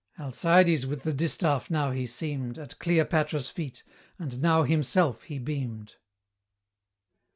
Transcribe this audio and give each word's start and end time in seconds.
Alcides 0.17 0.87
with 0.87 1.03
the 1.03 1.13
distaff 1.13 1.69
now 1.69 1.91
he 1.91 2.07
seemed 2.07 2.57
At 2.57 2.79
Cleopatra's 2.79 3.51
feet, 3.51 3.83
and 4.17 4.41
now 4.41 4.63
himself 4.63 5.21
he 5.25 5.37
beamed. 5.37 5.97